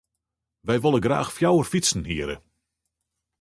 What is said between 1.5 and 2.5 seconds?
fytsen hiere.